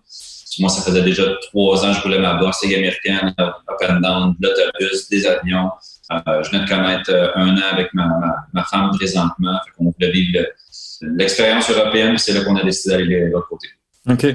[0.59, 3.53] Moi, ça faisait déjà trois ans que je roulais ma Ligue américaine, up
[3.89, 5.69] and down, l'autobus, des avions.
[6.09, 9.59] je viens de connaître un an avec ma, femme présentement.
[9.65, 10.45] Fait qu'on voulait vivre
[11.01, 13.67] l'expérience européenne, c'est là qu'on a décidé d'aller de l'autre côté.
[14.09, 14.25] OK.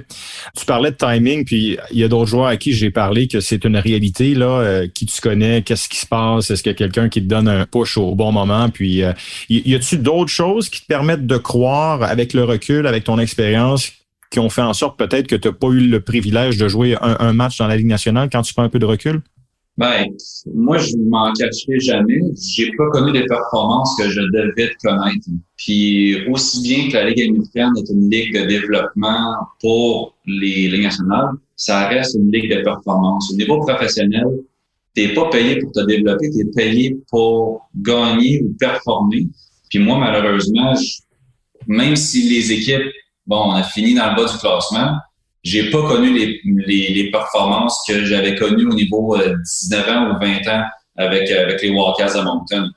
[0.57, 3.41] Tu parlais de timing, puis il y a d'autres joueurs à qui j'ai parlé que
[3.41, 6.75] c'est une réalité, là, euh, qui tu connais, qu'est-ce qui se passe, est-ce qu'il y
[6.75, 9.13] a quelqu'un qui te donne un push au bon moment, puis euh,
[9.51, 13.93] y a-tu d'autres choses qui te permettent de croire avec le recul, avec ton expérience,
[14.31, 16.97] qui ont fait en sorte peut-être que tu n'as pas eu le privilège de jouer
[17.01, 19.23] un, match dans la Ligue nationale quand tu prends un peu de recul?
[19.79, 20.07] Ben,
[20.55, 22.21] moi, je m'en cacherai jamais.
[22.53, 25.29] J'ai pas connu des performances que je devais connaître.
[25.57, 30.83] Puis, aussi bien que la Ligue américaine est une ligue de développement pour les ligues
[30.83, 33.31] nationales, ça reste une ligue de performance.
[33.33, 34.27] Au niveau professionnel,
[34.95, 39.29] t'es pas payé pour te développer, t'es payé pour gagner ou performer.
[39.71, 40.75] Puis moi, malheureusement,
[41.69, 42.91] même si les équipes,
[43.29, 44.97] bon, on a fini dans le bas du classement,
[45.45, 46.13] j'ai pas connu
[46.67, 49.37] les, performances que j'avais connues au niveau de euh,
[49.71, 50.65] 19 ans ou 20 ans
[50.97, 52.69] avec, euh, avec les Wildcats à Moncton.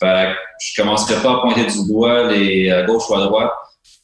[0.00, 3.50] Fait je commencerai pas à pointer du doigt les à gauche ou à droite.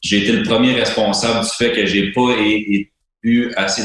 [0.01, 2.35] J'ai été le premier responsable du fait que j'ai pas
[3.23, 3.83] eu assez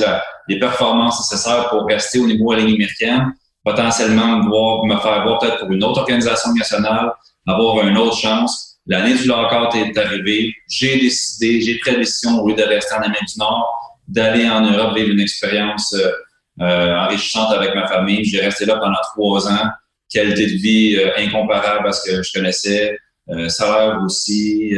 [0.48, 5.24] les performances nécessaires pour rester au niveau de la ligne américaine, potentiellement me, me faire
[5.24, 7.12] voir peut-être pour une autre organisation nationale,
[7.48, 8.69] avoir une autre chance.
[8.90, 10.56] L'année du lockout est arrivée.
[10.68, 14.50] J'ai décidé, j'ai pris la décision, au lieu de rester en Amérique du Nord, d'aller
[14.50, 16.12] en Europe vivre une expérience euh,
[16.62, 18.26] euh, enrichissante avec ma famille.
[18.26, 19.70] J'ai resté là pendant trois ans.
[20.12, 22.98] Qualité de vie euh, incomparable à ce que je connaissais.
[23.48, 24.76] salaire aussi.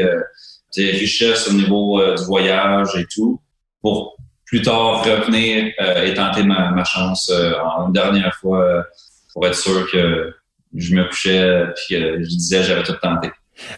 [0.76, 3.40] des richesses au niveau du voyage et tout.
[3.82, 5.72] Pour plus tard revenir
[6.04, 8.86] et tenter ma, ma chance une dernière fois
[9.34, 10.34] pour être sûr que
[10.76, 13.30] je me couchais et que je disais j'avais tout tenté.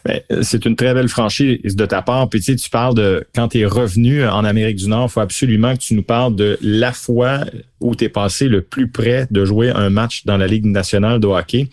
[0.06, 2.30] Ben, c'est une très belle franchise de ta part.
[2.30, 5.12] Puis tu, sais, tu parles de quand tu es revenu en Amérique du Nord, il
[5.12, 7.42] faut absolument que tu nous parles de la fois
[7.80, 11.20] où tu es passé le plus près de jouer un match dans la Ligue nationale
[11.20, 11.70] de hockey.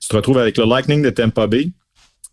[0.00, 1.70] Tu te retrouves avec le Lightning de Tampa Bay.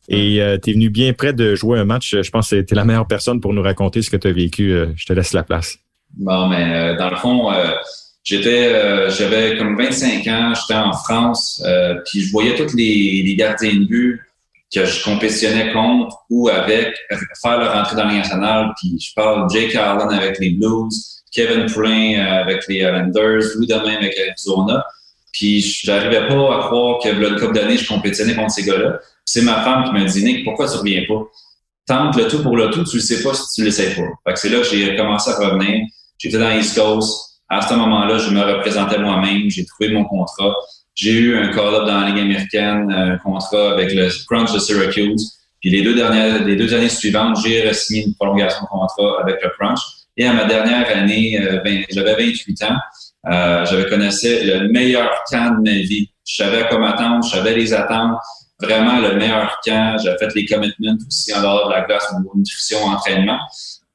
[0.09, 2.15] Et euh, tu es venu bien près de jouer un match.
[2.21, 4.31] Je pense que tu es la meilleure personne pour nous raconter ce que tu as
[4.33, 4.73] vécu.
[4.73, 5.77] Euh, je te laisse la place.
[6.17, 7.49] Bon, mais euh, dans le fond,
[8.23, 11.63] j'étais, j'avais comme 25 ans, j'étais en France,
[12.05, 14.19] puis je voyais tous les, les gardiens de but
[14.73, 16.95] que je compétitionnais contre ou avec,
[17.41, 18.71] faire leur entrée dans nationale.
[18.79, 23.67] Puis je parle Jake Allen avec les Blues, Kevin Poulin euh, avec les Islanders, Louis
[23.67, 24.85] Domain avec Arizona.
[25.33, 28.99] Puis j'arrivais pas à croire que le couple d'années, je compétitionnais contre ces gars-là.
[29.25, 31.21] C'est ma femme qui m'a dit Nick, pourquoi tu reviens pas?
[31.87, 34.01] Tente le tout pour le tout, tu le sais pas si tu le sais pas.
[34.25, 35.85] Fait que c'est là que j'ai commencé à revenir.
[36.17, 37.41] J'étais dans East Coast.
[37.49, 39.49] À ce moment-là, je me représentais moi-même.
[39.49, 40.53] J'ai trouvé mon contrat.
[40.95, 45.37] J'ai eu un call-up dans la Ligue américaine, un contrat avec le Crunch de Syracuse.
[45.59, 49.41] Puis les deux dernières, les deux années suivantes, j'ai signé une prolongation de contrat avec
[49.43, 49.79] le Crunch.
[50.17, 52.77] Et à ma dernière année, euh, j'avais 28 ans.
[53.31, 56.09] Euh, j'avais connaissé le meilleur camp de ma vie.
[56.27, 58.17] Je savais à quoi m'attendre, je savais les attentes.
[58.59, 59.97] Vraiment le meilleur camp.
[60.03, 63.39] J'avais fait les commitments aussi en dehors de la glace au niveau nutrition, entraînement.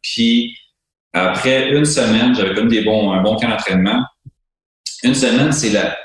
[0.01, 0.57] Puis
[1.13, 4.05] après une semaine, j'avais comme un bon camp d'entraînement.
[5.03, 5.97] Une semaine, c'est la,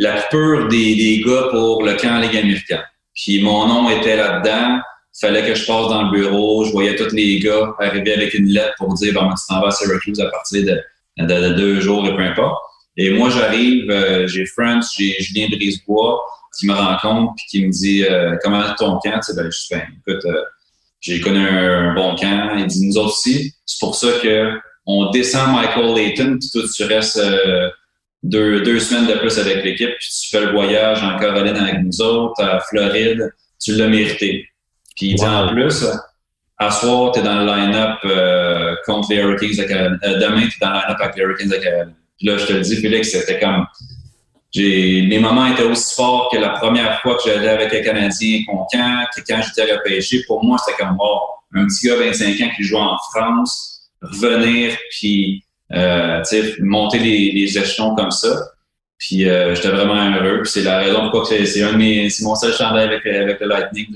[0.00, 2.82] la pure des, des gars pour le camp Ligue américaine.
[3.14, 4.80] Puis mon nom était là-dedans.
[5.20, 6.64] Fallait que je passe dans le bureau.
[6.64, 9.68] Je voyais tous les gars arriver avec une lettre pour dire bon, tu t'en vas
[9.68, 12.56] à Syracuse à partir de, de, deux jours et peu importe.
[12.96, 16.18] Et moi, j'arrive, euh, j'ai French, j'ai Julien Brisebois
[16.58, 19.20] qui me rencontre puis qui me dit euh, comment est ton camp?
[19.20, 20.42] Tu sais, ben, je fais écoute, euh,
[21.00, 22.56] j'ai connu un, bon camp.
[22.56, 26.62] Il dit nous autres aussi, c'est pour ça que on descend Michael Layton, puis toi,
[26.74, 27.68] tu restes euh,
[28.22, 31.82] deux, deux semaines de plus avec l'équipe, puis tu fais le voyage en Caroline avec
[31.82, 34.46] nous autres, à Floride, tu l'as mérité.
[34.96, 35.86] Puis en plus,
[36.58, 39.98] à soir, tu es dans le line-up euh, contre les Hurricanes de Caroline.
[40.04, 41.94] Euh, demain, tu es dans le line-up avec les Hurricanes de Caroline.
[42.18, 43.66] Puis là, je te le dis, Félix, c'était comme.
[44.52, 48.40] J'ai, mes moments étaient aussi forts que la première fois que j'allais avec les Canadiens
[48.46, 50.24] conquants, que quand j'étais repêché.
[50.26, 51.20] Pour moi, c'était comme oh,
[51.54, 56.22] un petit gars 25 ans qui joue en France, revenir puis euh,
[56.60, 58.52] monter les, les, échelons comme ça.
[58.98, 60.44] Puis euh, j'étais vraiment heureux.
[60.44, 63.48] C'est la raison pourquoi c'est, un de mes, c'est mon seul chandail avec, avec le
[63.48, 63.86] Lightning.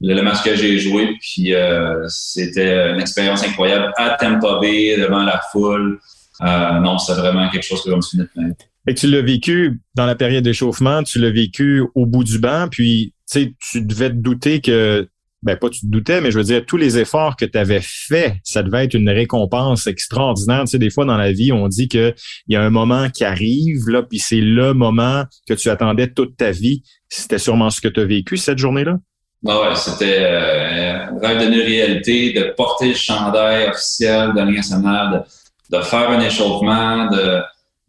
[0.00, 5.22] Le, match que j'ai joué, puis euh, c'était une expérience incroyable à Tampa Bay, devant
[5.22, 6.00] la foule.
[6.40, 8.54] Euh, non, c'est vraiment quelque chose que je me souviens de
[8.88, 12.66] et tu l'as vécu dans la période d'échauffement, tu l'as vécu au bout du banc,
[12.68, 15.08] puis tu devais te douter que,
[15.42, 17.80] ben pas tu te doutais, mais je veux dire, tous les efforts que tu avais
[17.82, 20.60] faits, ça devait être une récompense extraordinaire.
[20.62, 22.14] Tu sais, des fois dans la vie, on dit qu'il
[22.48, 26.36] y a un moment qui arrive, là, puis c'est le moment que tu attendais toute
[26.36, 26.82] ta vie.
[27.08, 28.98] C'était sûrement ce que tu as vécu cette journée-là?
[29.46, 34.56] Ah ouais, c'était euh, un rêve de réalité, de porter le chandail officiel de l'Union
[34.56, 35.24] nationale,
[35.70, 37.42] de, de faire un échauffement, de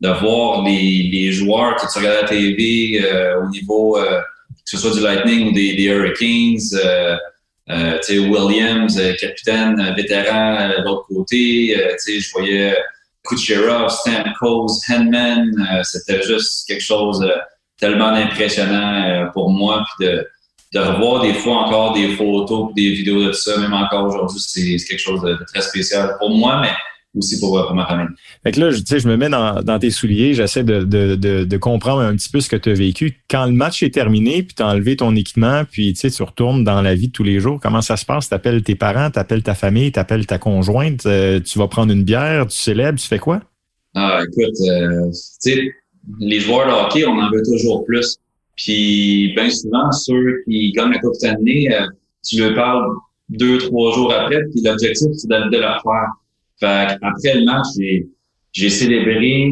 [0.03, 4.19] de voir les, les joueurs que tu regardes à la TV euh, au niveau, euh,
[4.19, 7.15] que ce soit du Lightning ou des, des Hurricanes, euh,
[7.69, 12.75] euh Williams, capitaine, vétéran de l'autre côté, tu sais, je voyais
[13.23, 15.51] Kucherov, Stamkos, Henman,
[15.83, 17.25] c'était juste quelque chose
[17.77, 20.27] tellement impressionnant pour moi, puis de,
[20.73, 24.75] de revoir des fois encore des photos des vidéos de ça, même encore aujourd'hui, c'est
[24.87, 26.71] quelque chose de, de, très spécial pour moi, mais
[27.15, 28.07] aussi pour, euh, pour ma famille.
[28.43, 31.15] Fait que là, tu sais, je me mets dans, dans tes souliers, j'essaie de, de,
[31.15, 33.21] de, de, comprendre un petit peu ce que tu as vécu.
[33.29, 36.23] Quand le match est terminé, puis tu as enlevé ton équipement, puis tu sais, tu
[36.23, 38.29] retournes dans la vie de tous les jours, comment ça se passe?
[38.29, 41.67] Tu appelles tes parents, tu appelles ta famille, tu appelles ta conjointe, euh, tu vas
[41.67, 43.41] prendre une bière, tu célèbres, tu fais quoi?
[43.95, 45.71] Ah, écoute, euh, tu sais,
[46.19, 48.17] les joueurs de hockey, on en veut toujours plus.
[48.55, 51.87] Puis, bien souvent, ceux qui gagnent la Coupe Stanley, euh,
[52.27, 52.85] tu leur parles
[53.29, 56.07] deux, trois jours après, puis l'objectif, c'est de, de leur faire
[56.63, 57.67] après le match,
[58.51, 59.51] j'ai célébré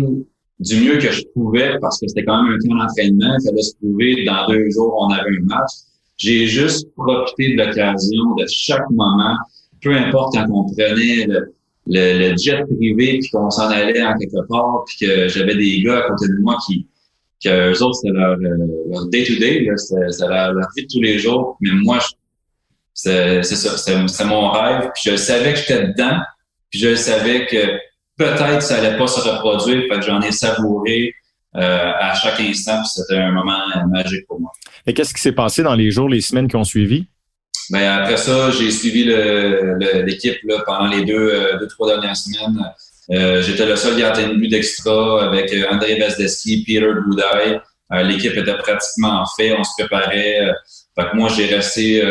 [0.59, 3.35] du mieux que je pouvais parce que c'était quand même un temps d'entraînement.
[3.39, 5.71] Il fallait se prouver dans deux jours, on avait un match.
[6.17, 9.35] J'ai juste profité de l'occasion de chaque moment,
[9.81, 11.51] peu importe quand on prenait le,
[11.87, 16.05] le, jet privé puis qu'on s'en allait en quelque part puis que j'avais des gars
[16.05, 16.85] à côté de moi qui
[17.43, 21.57] que eux autres c'était leur, leur day-to-day, c'était leur, leur, vie de tous les jours.
[21.61, 21.99] Mais moi,
[22.93, 24.91] c'est ça, c'est mon rêve.
[24.93, 26.19] Puis je savais que j'étais dedans,
[26.71, 27.77] puis je savais que
[28.17, 31.13] peut-être ça allait pas se reproduire, fait que j'en ai savouré
[31.55, 34.51] euh, à chaque instant, c'était un moment magique pour moi.
[34.87, 37.05] Et qu'est-ce qui s'est passé dans les jours, les semaines qui ont suivi?
[37.69, 42.59] Ben après ça, j'ai suivi l'équipe pendant les deux, euh, deux, trois dernières semaines.
[43.11, 47.59] Euh, J'étais le seul gardien de but d'extra avec euh, André Vesdeski, Peter Boudaille.
[48.05, 50.49] L'équipe était pratiquement en fait, on se préparait.
[50.97, 52.01] fait que moi, j'ai resté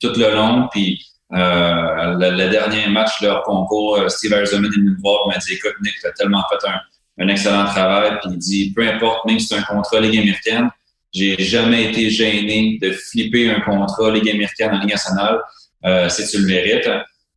[0.00, 4.90] tout le long, puis euh, le, dernier match, leur concours, euh, Steve Eisenman est venu
[4.90, 8.18] me voir m'a dit Écoute, Nick, tu as tellement fait un, excellent travail.
[8.20, 10.68] Puis il dit Peu importe, même si c'est un contrat Ligue américaine,
[11.12, 15.40] j'ai jamais été gêné de flipper un contrat Ligue américaine en Ligue nationale
[15.84, 16.90] euh, si tu le mérites.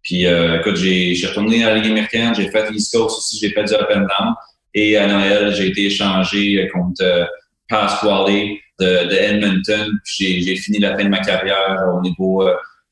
[0.03, 3.63] Puis euh, écoute, j'ai retourné à Ligue américaine, j'ai fait East Coast aussi, j'ai fait
[3.63, 4.34] du up and down.
[4.73, 7.25] Et à Noël, j'ai été échangé contre euh,
[7.69, 8.25] Pasquale
[8.79, 9.89] de, de Edmonton.
[10.03, 12.45] J'ai fini la fin de ma carrière au niveau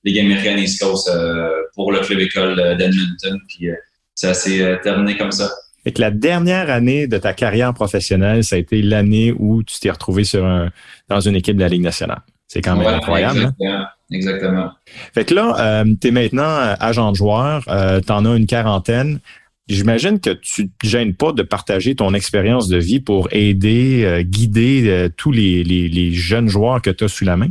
[0.04, 3.40] Ligue américaine East Coast euh, pour le club école d'Edmonton.
[3.48, 3.76] Puis euh,
[4.16, 5.50] ça s'est euh, terminé comme ça.
[5.86, 9.80] Et que la dernière année de ta carrière professionnelle, ça a été l'année où tu
[9.80, 10.70] t'es retrouvé sur un,
[11.10, 12.22] dans une équipe de la Ligue nationale.
[12.48, 13.40] C'est quand même incroyable.
[13.40, 13.54] Hein?
[13.62, 13.88] Exactement.
[14.12, 14.72] exactement.
[15.14, 18.46] Fait que là, euh, tu es maintenant agent de joueur, euh, tu en as une
[18.46, 19.20] quarantaine.
[19.68, 25.10] J'imagine que tu te gênes pas de partager ton expérience de vie pour aider, guider
[25.16, 27.50] tous les, les, les, jeunes joueurs que tu as sous la main?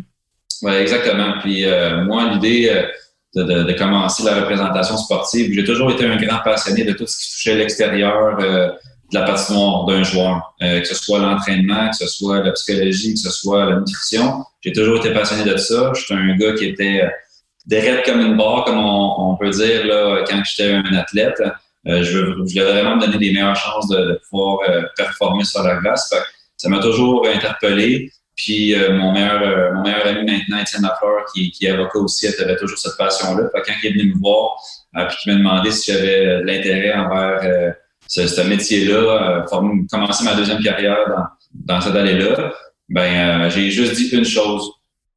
[0.63, 1.35] Oui, exactement.
[1.41, 2.87] Puis euh, moi, l'idée euh,
[3.35, 7.07] de, de, de, commencer la représentation sportive, j'ai toujours été un grand passionné de tout
[7.07, 8.69] ce qui touchait l'extérieur euh,
[9.13, 13.21] de la patinoire d'un joueur, que ce soit l'entraînement, que ce soit la psychologie, que
[13.21, 14.43] ce soit la nutrition.
[14.63, 15.93] J'ai toujours été passionné de ça.
[15.95, 17.03] J'étais un gars qui était
[17.67, 21.43] derrière comme une barre, comme on, on peut dire là, quand j'étais un athlète.
[21.85, 24.61] je, veux, voulais vraiment me donner les meilleures chances de, de pouvoir
[24.97, 26.15] performer sur la glace.
[26.57, 28.11] ça m'a toujours interpellé.
[28.43, 31.99] Puis euh, mon, meilleur, euh, mon meilleur ami maintenant, Étienne Lafleur, qui, qui est avocat
[31.99, 33.49] aussi, avait toujours cette passion-là.
[33.55, 34.57] Quand il est venu me voir,
[34.97, 37.75] euh, puis qu'il m'a demandé si j'avais de l'intérêt envers
[38.09, 42.53] ce, ce métier-là, commencer ma deuxième carrière dans, dans cette année-là,
[42.89, 44.69] ben j'ai juste dit une chose.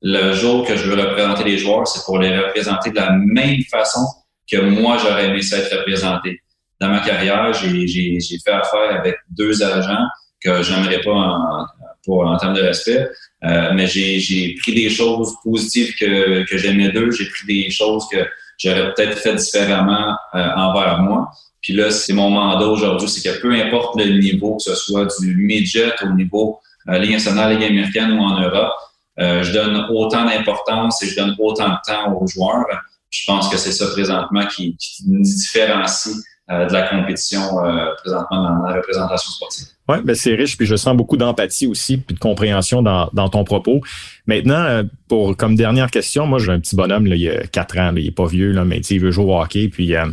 [0.04, 3.62] Le jour que je veux représenter les joueurs, c'est pour les représenter de la même
[3.72, 4.06] façon
[4.50, 6.42] que moi, j'aurais aimé ça être représenté.
[6.80, 10.06] dans ma carrière, j'ai fait affaire avec deux agents
[10.44, 11.66] que j'aimerais pas en,
[12.08, 13.10] en termes de respect.
[13.44, 17.12] Euh, mais j'ai pris des choses positives que, que j'aimais d'eux.
[17.12, 18.18] J'ai pris des choses que
[18.58, 21.30] j'aurais peut-être fait différemment euh, envers moi.
[21.62, 25.08] Puis là, c'est mon mandat aujourd'hui, c'est que peu importe le niveau, que ce soit
[25.20, 28.74] du midget au niveau euh, Ligue nationale, Ligue américaine ou en Europe,
[29.20, 32.66] euh, je donne autant d'importance et je donne autant de temps aux joueurs.
[33.10, 36.16] Je pense que c'est ça présentement qui, qui différencie
[36.52, 39.68] euh, de la compétition euh, présentement dans la représentation sportive.
[39.88, 43.30] Oui, ben c'est riche, puis je sens beaucoup d'empathie aussi, puis de compréhension dans, dans
[43.30, 43.82] ton propos.
[44.26, 47.78] Maintenant, euh, pour comme dernière question, moi j'ai un petit bonhomme, là, il a quatre
[47.78, 50.06] ans, il est pas vieux, là, mais il veut jouer au hockey, puis euh,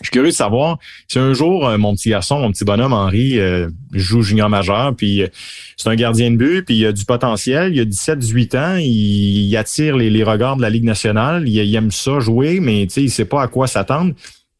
[0.00, 3.38] je suis curieux de savoir si un jour mon petit garçon, mon petit bonhomme Henri
[3.92, 5.22] joue junior majeur, puis
[5.76, 9.56] c'est un gardien de but, puis il a du potentiel, il a 17-18 ans, il,
[9.56, 13.10] attire les, les, regards de la Ligue nationale, il, il aime ça jouer, mais il
[13.10, 14.14] sait pas à quoi s'attendre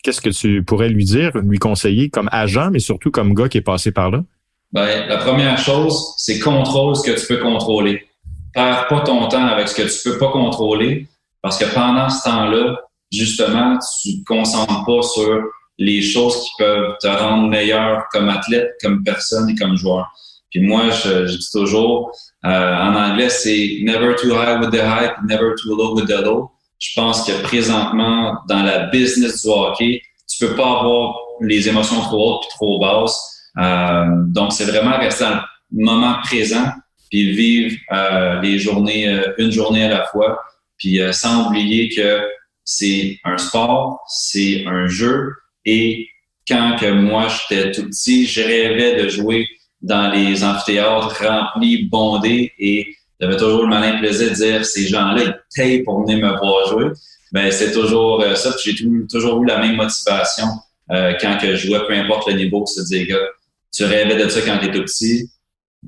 [0.08, 3.58] qu'est-ce que tu pourrais lui dire, lui conseiller comme agent, mais surtout comme gars qui
[3.58, 4.24] est passé par là?
[4.72, 8.08] Ben, la première chose, c'est contrôle ce que tu peux contrôler.
[8.54, 11.06] Perds pas ton temps avec ce que tu peux pas contrôler,
[11.42, 12.80] parce que pendant ce temps-là,
[13.12, 15.42] justement, tu te concentres pas sur
[15.76, 20.06] les choses qui peuvent te rendre meilleur comme athlète, comme personne et comme joueur.
[20.50, 22.12] Puis moi, je, dis toujours,
[22.46, 26.22] euh, en anglais, c'est never too high with the hype, never too low with the
[26.24, 26.50] low.
[26.78, 32.00] Je pense que présentement, dans la business du hockey, tu peux pas avoir les émotions
[32.02, 33.50] trop hautes et trop basses.
[33.58, 36.70] Euh, donc, c'est vraiment rester dans le moment présent
[37.10, 40.38] puis vivre euh, les journées, euh, une journée à la fois,
[40.76, 42.22] puis sans oublier que
[42.64, 45.32] c'est un sport, c'est un jeu.
[45.64, 46.06] Et
[46.46, 49.48] quand que moi, j'étais tout petit, je rêvais de jouer
[49.80, 55.22] dans les amphithéâtres remplis, bondés et j'avais toujours le malin plaisir de dire ces gens-là,
[55.22, 56.86] ils payent pour venir me voir jouer.
[57.32, 58.54] Ben, c'est toujours euh, ça.
[58.62, 58.74] J'ai
[59.10, 60.46] toujours eu la même motivation
[60.92, 63.26] euh, quand que je jouais, peu importe le niveau, c'est de dire, gars,
[63.74, 65.30] tu rêvais de ça quand tu étais petit.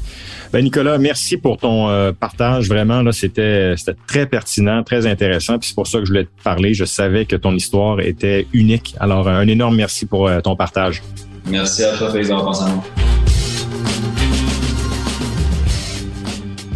[0.52, 2.68] Ben Nicolas, merci pour ton euh, partage.
[2.68, 5.58] Vraiment, là, c'était c'était très pertinent, très intéressant.
[5.58, 6.74] Puis c'est pour ça que je voulais te parler.
[6.74, 8.94] Je savais que ton histoire était unique.
[9.00, 11.02] Alors, un énorme merci pour euh, ton partage.
[11.46, 12.30] Merci à toi, Félix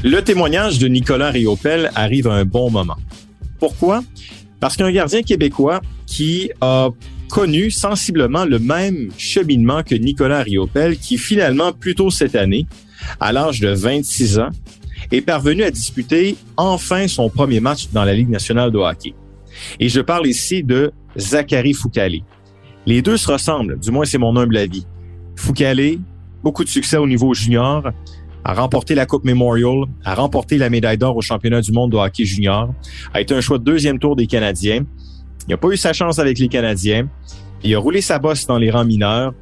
[0.03, 2.97] Le témoignage de Nicolas Riopel arrive à un bon moment.
[3.61, 4.03] Pourquoi?
[4.59, 6.89] Parce qu'un gardien québécois qui a
[7.29, 12.67] connu sensiblement le même cheminement que Nicolas Riopel, qui finalement, plus tôt cette année,
[13.21, 14.51] à l'âge de 26 ans,
[15.13, 19.15] est parvenu à disputer enfin son premier match dans la Ligue nationale de hockey.
[19.81, 22.23] Et je parle ici de Zachary Foucalé.
[22.87, 24.87] Les deux se ressemblent, du moins c'est mon humble avis.
[25.37, 25.99] Foucalé,
[26.43, 27.91] beaucoup de succès au niveau junior,
[28.45, 31.97] a remporté la Coupe Memorial, a remporté la médaille d'or au championnat du monde de
[31.97, 32.73] hockey junior,
[33.13, 34.85] a été un choix de deuxième tour des Canadiens.
[35.49, 37.09] Il n'a pas eu sa chance avec les Canadiens.
[37.65, 39.35] Il a roulé sa bosse dans les rangs mineurs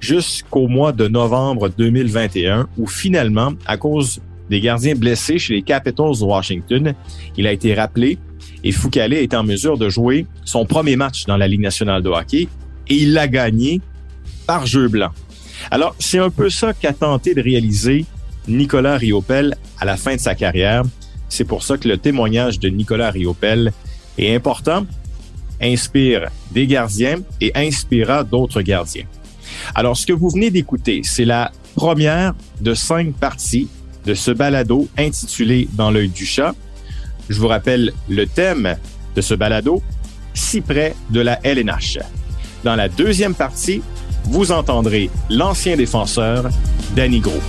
[0.00, 6.18] jusqu'au mois de novembre 2021 où finalement, à cause des gardiens blessés chez les Capitals
[6.18, 6.94] de Washington,
[7.36, 8.18] il a été rappelé
[8.64, 12.08] et Foucault est en mesure de jouer son premier match dans la Ligue nationale de
[12.08, 12.48] hockey
[12.88, 13.80] et il l'a gagné
[14.46, 15.10] par jeu blanc.
[15.70, 18.06] Alors, c'est un peu ça qu'a tenté de réaliser
[18.48, 20.82] Nicolas Riopel à la fin de sa carrière.
[21.28, 23.72] C'est pour ça que le témoignage de Nicolas Riopel
[24.18, 24.86] est important,
[25.60, 29.04] inspire des gardiens et inspirera d'autres gardiens.
[29.74, 33.68] Alors, ce que vous venez d'écouter, c'est la première de cinq parties
[34.06, 36.54] de ce balado intitulé Dans l'œil du chat.
[37.28, 38.76] Je vous rappelle le thème
[39.14, 39.82] de ce balado,
[40.34, 41.98] si près de la LNH.
[42.64, 43.82] Dans la deuxième partie,
[44.24, 46.48] vous entendrez l'ancien défenseur
[46.94, 47.40] Danny Gros.